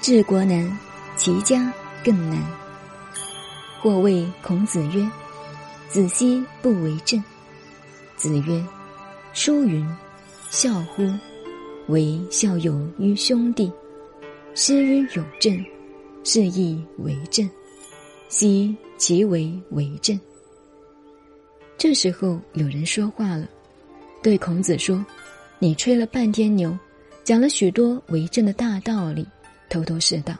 [0.00, 0.78] 治国难，
[1.14, 1.70] 齐家
[2.02, 2.42] 更难。
[3.78, 5.06] 或谓孔子曰
[5.90, 7.22] ：“子奚不为政？”
[8.16, 8.64] 子曰
[9.34, 9.86] ：“书云
[10.48, 11.02] ：‘孝乎，
[11.88, 13.70] 为孝友于兄弟。’
[14.56, 15.62] 师于有政，
[16.24, 17.48] 是亦为政。
[18.30, 20.18] 奚其为为政？”
[21.76, 23.46] 这时候有人说话了，
[24.22, 25.04] 对孔子说
[25.60, 26.76] ：“你吹了半天牛，
[27.22, 29.26] 讲了许多为政的大道理，
[29.70, 30.34] 头头是道，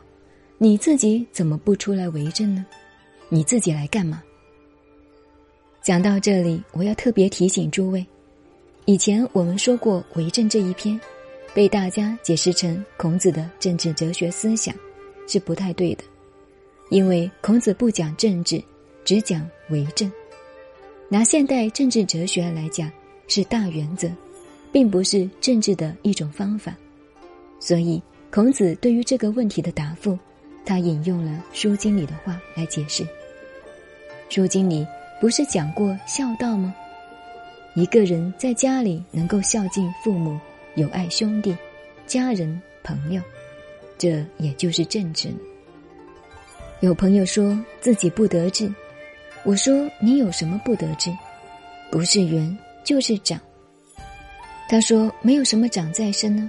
[0.58, 2.66] 你自己怎么不出来为政呢？
[3.30, 4.22] 你自己来干嘛？”
[5.80, 8.04] 讲到这里，我要特别提醒诸位，
[8.84, 11.00] 以前我们说过为政这一篇，
[11.54, 14.74] 被大家解释成孔子的政治哲学思想，
[15.26, 16.04] 是不太对的，
[16.90, 18.62] 因为孔子不讲政治，
[19.04, 20.10] 只讲为政。
[21.08, 22.90] 拿现代政治哲学来讲，
[23.26, 24.10] 是大原则，
[24.70, 26.76] 并不是政治的一种方法。
[27.58, 30.16] 所以，孔子对于这个问题的答复，
[30.64, 33.02] 他引用了《书经》里的话来解释。
[34.28, 34.86] 《书经》里
[35.20, 36.72] 不是讲过孝道吗？
[37.74, 40.38] 一个人在家里能够孝敬父母、
[40.76, 41.56] 友爱兄弟、
[42.06, 43.20] 家人、朋友，
[43.98, 45.28] 这也就是政治。
[46.78, 48.72] 有朋友说自己不得志。
[49.42, 51.10] 我说：“你有什么不得志？
[51.90, 53.40] 不是圆就是长。”
[54.68, 56.48] 他说：“没有什么长在身呢。”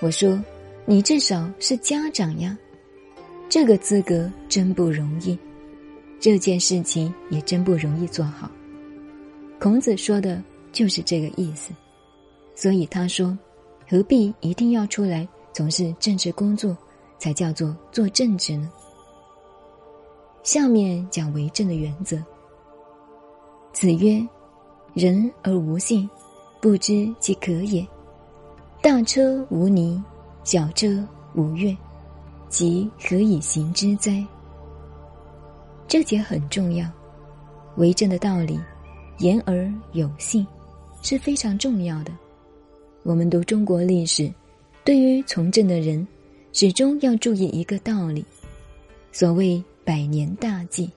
[0.00, 0.42] 我说
[0.88, 2.56] ：“你至少是家长呀，
[3.48, 5.36] 这个资格真不容易，
[6.20, 8.48] 这件事情也真不容易做好。”
[9.58, 11.72] 孔子说的就是这个意思，
[12.54, 13.36] 所以他说
[13.88, 16.76] ：“何必一定要出来从事政治工作，
[17.18, 18.70] 才叫做做政治呢？”
[20.44, 22.16] 下面讲为政的原则。
[23.72, 24.24] 子曰
[24.94, 26.08] ：“人而无信，
[26.60, 27.84] 不知其可也。
[28.80, 30.00] 大车无泥，
[30.46, 31.76] 小遮无月，
[32.48, 34.24] 即何以行之哉？”
[35.88, 36.88] 这节很重要，
[37.78, 38.56] 为政的道理，
[39.18, 40.46] 言而有信，
[41.02, 42.12] 是非常重要的。
[43.02, 44.32] 我们读中国历史，
[44.84, 46.06] 对于从政的人，
[46.52, 48.24] 始终要注意一个道理，
[49.10, 49.60] 所谓。
[49.84, 50.90] 百年大计，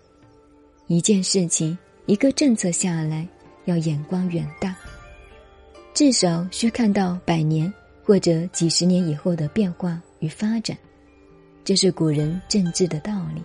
[0.88, 1.78] 一件事情、
[2.08, 3.28] 一个政策下来，
[3.66, 4.76] 要眼光远大，
[5.94, 7.72] 至少需看到百年
[8.10, 10.76] 或者几十年以后的变化与发展。
[11.64, 13.44] 这是古人政治的道理。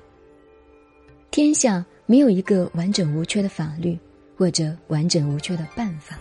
[1.30, 3.98] 天下没有一个完整无缺的法律，
[4.38, 6.19] 或者完整无缺的办法。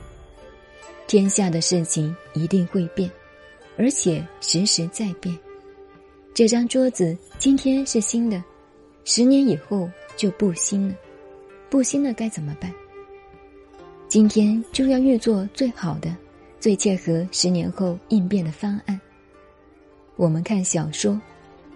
[1.07, 3.09] 天下的事情一定会变，
[3.77, 5.33] 而且时时在变。
[6.33, 8.43] 这张桌子今天是新的。
[9.05, 10.95] 十年以后就不新了，
[11.69, 12.69] 不新了该怎么办？
[14.09, 16.13] 今天就要预做最好的、
[16.63, 18.97] 最切合十年后应变的方案。
[20.15, 21.19] 我们看小说，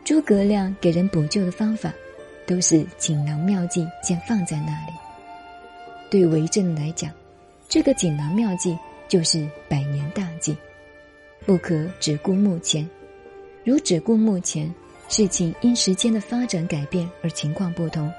[0.05, 1.93] 诸葛亮给人补救的方法，
[2.45, 4.93] 都是锦囊妙计先放在那里。
[6.09, 7.11] 对为政来讲，
[7.67, 10.55] 这个锦囊妙计就是百年大计，
[11.45, 12.89] 不可只顾目前。
[13.65, 14.73] 如只顾目前。
[15.09, 18.09] 事情因时间的发展改变而情况不同，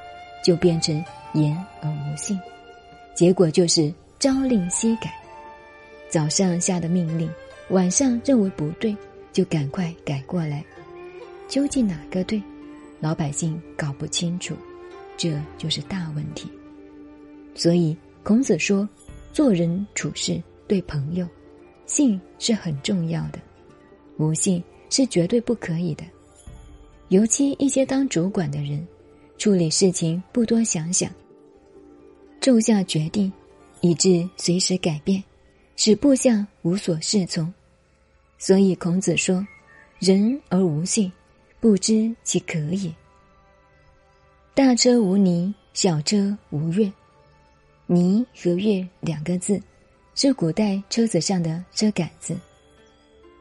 [0.45, 1.03] 就变成
[1.33, 2.39] 言而无信，
[3.15, 5.11] 结果就是朝令夕改。
[6.09, 7.31] 早上下的命令，
[7.71, 8.97] 晚上认为不对，
[9.33, 10.65] 就赶快改过来。
[11.49, 12.43] 究竟哪个对，
[13.01, 14.55] 老百姓搞不清楚，
[15.17, 16.49] 这就是大问题。
[17.55, 18.89] 所以孔子说，
[19.33, 21.29] 做人处事对朋友，
[21.87, 23.39] 信是很重要的，
[24.17, 26.05] 无信是绝对不可以的。
[27.09, 28.87] 尤其一些当主管的人，
[29.39, 31.11] 处理事情不多想想，
[32.41, 33.33] 骤下决定，
[33.81, 35.23] 以致随时改变，
[35.79, 37.55] 使部下无所适从。
[38.37, 39.47] 所以孔子说
[40.01, 41.11] ：“人而无信，
[41.61, 42.93] 不知其可也。”
[44.55, 46.93] 大车无泥，小车无月。
[47.87, 49.63] 泥和月两个字，
[50.17, 52.37] 是古代车子上的车杆子。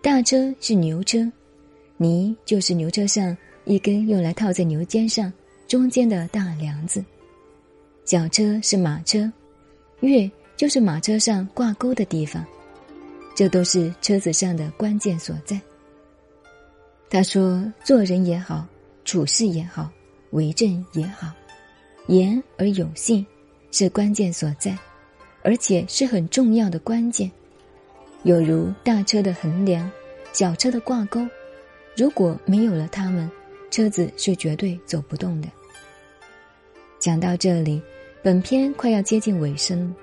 [0.03, 1.29] 大车是牛车，
[1.97, 3.35] 泥就是牛车上。
[3.65, 5.33] 一根用来套在牛肩上
[5.67, 7.03] 中间的大梁子，
[8.05, 9.29] 小车是马车，
[9.99, 12.45] 月就是马车上挂钩的地方，
[13.35, 15.57] 这都是车子上的关键所在。
[17.09, 18.65] 他说：“做人也好，
[19.05, 19.89] 处事也好，
[20.31, 21.31] 为政也好，
[22.07, 23.25] 言而有信
[23.71, 24.77] 是关键所在，
[25.43, 27.31] 而且是很重要的关键。
[28.23, 29.89] 有如大车的横梁，
[30.33, 31.25] 小车的挂钩，
[31.95, 33.29] 如果没有了它们。”
[33.69, 35.47] 车子是绝对走不动的。
[36.99, 37.81] 讲到这里，
[38.23, 39.93] 本篇快要接近尾声。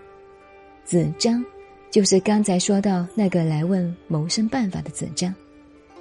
[0.84, 1.44] 子张，
[1.90, 5.34] 就是刚才说到那个来问谋生办法的子张，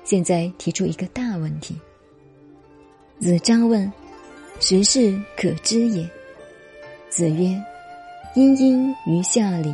[0.03, 1.75] 现在提出一个大问题：
[3.19, 3.91] 子张问
[4.59, 6.07] ：“时事可知也？”
[7.09, 7.57] 子曰
[8.35, 9.74] ：“殷殷于下礼，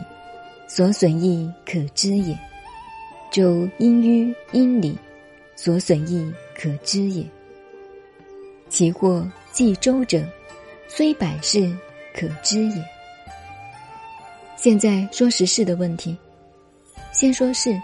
[0.68, 2.36] 所损益可知也；
[3.32, 4.96] 周殷于殷礼，
[5.56, 7.26] 所损益可知也。
[8.68, 10.24] 其或记周者，
[10.88, 11.76] 虽百世，
[12.14, 12.84] 可知也。”
[14.62, 16.18] 现在说时事的问题，
[17.14, 17.82] 先说事，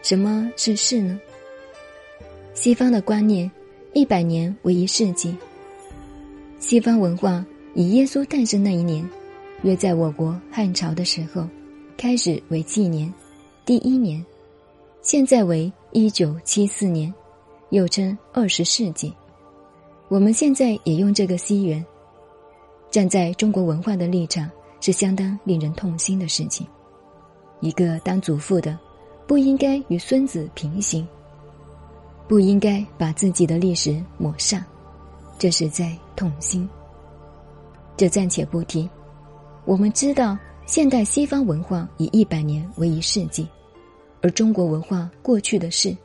[0.00, 1.18] 什么是事呢？
[2.54, 3.50] 西方的观念，
[3.94, 5.36] 一百年为一世纪。
[6.60, 7.44] 西方文化
[7.74, 9.04] 以耶稣诞生那一年，
[9.62, 11.44] 约在我国汉朝的时候，
[11.96, 13.12] 开始为纪年，
[13.66, 14.24] 第一年，
[15.02, 17.12] 现在为一九七四年，
[17.70, 19.12] 又称二十世纪。
[20.06, 21.84] 我们现在也用这个西元。
[22.88, 24.48] 站在中国文化的立场。
[24.84, 26.66] 是相当令人痛心的事情。
[27.60, 28.78] 一个当祖父的，
[29.26, 31.08] 不应该与孙子平行，
[32.28, 34.62] 不应该把自己的历史抹上，
[35.38, 36.68] 这是在痛心。
[37.96, 38.86] 这暂且不提。
[39.64, 40.36] 我们知道，
[40.66, 43.48] 现代西方文化以一百年为一世纪，
[44.20, 45.96] 而中国文化过去的事，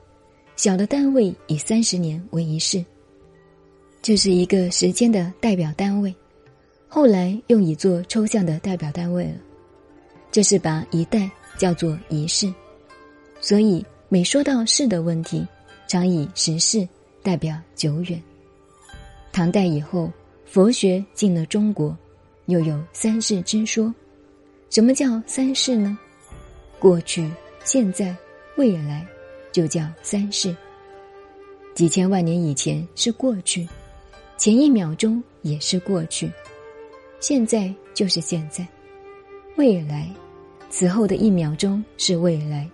[0.56, 2.82] 小的单位以三十年为一世，
[4.02, 6.16] 这是一个时间的代表单位。
[6.92, 9.36] 后来用以做抽象的代表单位了，
[10.32, 12.52] 这是把一代叫做一世，
[13.40, 15.48] 所以每说到世的问题，
[15.88, 16.86] 常以十世
[17.22, 18.20] 代表久远。
[19.32, 20.12] 唐代以后，
[20.46, 21.96] 佛学进了中国，
[22.48, 23.94] 又有三世之说。
[24.72, 25.98] 什么叫三世呢？
[26.80, 27.30] 过去、
[27.64, 28.16] 现在、
[28.56, 29.06] 未来，
[29.52, 30.56] 就叫三世。
[31.76, 33.68] 几千万年以前是过去，
[34.38, 36.32] 前一秒钟也是过去。
[37.20, 38.66] 现在就是现在，
[39.58, 40.10] 未来，
[40.70, 42.68] 此后的一秒钟是未来，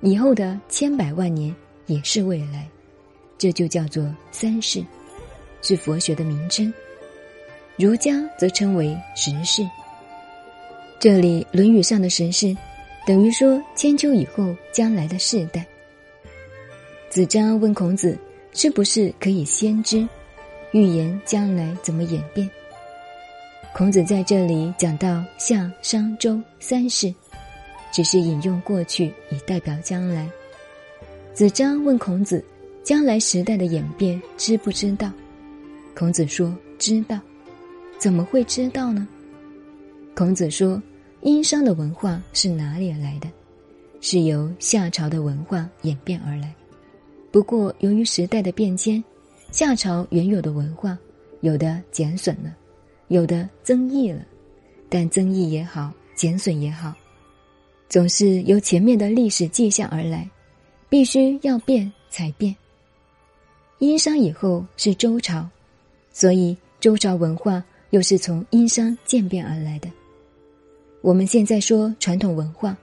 [0.00, 1.54] 以后的千百万年
[1.86, 2.68] 也是未来，
[3.36, 4.84] 这就叫做三世，
[5.60, 6.72] 是佛学的名称。
[7.76, 9.68] 儒家则称为时世。
[11.00, 12.56] 这里《论语》上的时世，
[13.06, 15.66] 等于说千秋以后将来的世代。
[17.08, 18.16] 子张问孔子
[18.54, 20.06] ：“是不是可以先知，
[20.70, 22.48] 预言将来怎么演变？”
[23.72, 27.14] 孔子在这里讲到夏、商、周三世，
[27.92, 30.28] 只是引用过去以代表将来。
[31.32, 32.44] 子张问孔子
[32.82, 35.10] ：“将来时代的演变知不知道？”
[35.94, 37.18] 孔子说：“知道。”
[37.96, 39.06] 怎么会知道呢？
[40.16, 40.82] 孔子说
[41.22, 43.28] ：“殷商的文化是哪里来的？
[44.00, 46.52] 是由夏朝的文化演变而来。
[47.30, 49.02] 不过由于时代的变迁，
[49.52, 50.98] 夏朝原有的文化
[51.42, 52.54] 有的减损了。”
[53.10, 54.24] 有的增益了，
[54.88, 56.94] 但增益也好，减损也好，
[57.88, 60.30] 总是由前面的历史迹象而来，
[60.88, 62.54] 必须要变才变。
[63.80, 65.44] 殷商以后是周朝，
[66.12, 69.90] 所以周朝文化又是从殷商渐变而来的。
[71.02, 72.78] 我们现在说传统文化，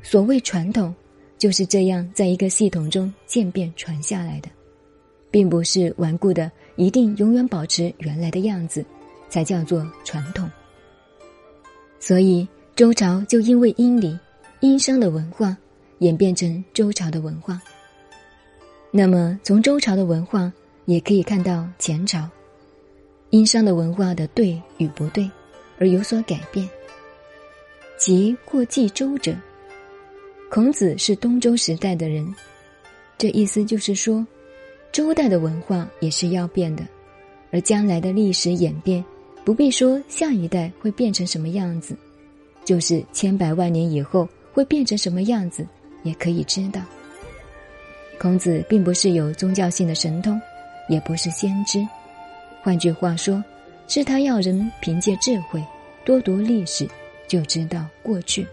[0.00, 0.94] 所谓传统，
[1.38, 4.48] 就是这样在一个系统中渐变传下来的，
[5.28, 8.84] 并不是顽固的，一定永远保持原来的样子。
[9.28, 10.50] 才叫做传统。
[11.98, 14.18] 所以周朝就因为殷礼、
[14.60, 15.56] 殷商的文化
[15.98, 17.60] 演变成周朝的文化。
[18.90, 20.52] 那么从周朝的文化
[20.84, 22.28] 也可以看到前朝
[23.30, 25.28] 殷商的文化的对与不对
[25.78, 26.68] 而有所改变。
[27.98, 29.34] 即或继周者，
[30.50, 32.32] 孔子是东周时代的人，
[33.18, 34.24] 这意思就是说，
[34.92, 36.86] 周代的文化也是要变的，
[37.50, 39.04] 而将来的历史演变。
[39.46, 41.96] 不必说下一代会变成什么样子，
[42.64, 45.64] 就是千百万年以后会变成什么样子，
[46.02, 46.80] 也可以知道。
[48.18, 50.40] 孔子并不是有宗教性的神通，
[50.88, 51.86] 也不是先知，
[52.60, 53.40] 换句话说，
[53.86, 55.62] 是他要人凭借智慧
[56.04, 56.84] 多读历史，
[57.28, 58.44] 就知道过去。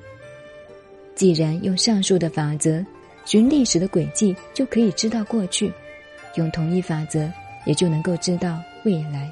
[1.16, 2.86] 既然用上述的法则
[3.26, 5.72] 寻历史的轨迹，就可以知道过去；
[6.36, 7.28] 用同一法则，
[7.66, 9.28] 也就能够知道未来。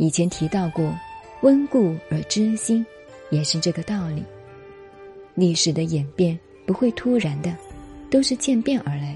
[0.00, 0.98] 以前提到过，
[1.42, 2.84] 温故而知新，
[3.28, 4.24] 也是这个道理。
[5.34, 7.54] 历史的演变不会突然的，
[8.10, 9.14] 都是渐变而来，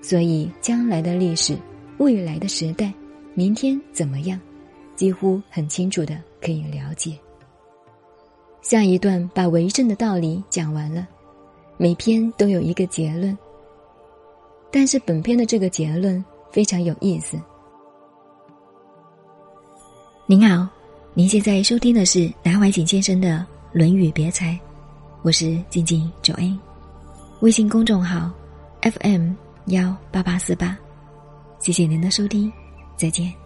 [0.00, 1.56] 所以将来的历史、
[1.98, 2.92] 未来的时代、
[3.34, 4.40] 明天怎么样，
[4.96, 7.16] 几乎很清楚的可以了解。
[8.60, 11.06] 下一段把为政的道理讲完了，
[11.76, 13.38] 每篇都有一个结论，
[14.68, 17.40] 但是本篇的这个结论非常有意思。
[20.32, 20.66] 您好，
[21.12, 23.36] 您现在收听的是南怀瑾先生的
[23.70, 24.58] 《论语别裁》，
[25.20, 26.58] 我是静静九 A，
[27.40, 28.30] 微信公众号
[28.80, 29.32] FM
[29.66, 30.74] 幺八八四八，
[31.58, 32.50] 谢谢您的收听，
[32.96, 33.41] 再见。